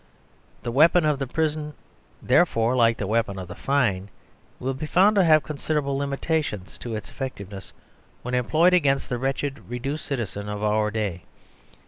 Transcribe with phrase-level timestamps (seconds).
[0.63, 1.75] The weapon of the prison,
[2.23, 4.09] therefore, like the weapon of the fine,
[4.59, 7.71] will be found to have considerable limitations to its effectiveness
[8.23, 11.21] when employed against the wretched reduced citizen of our day.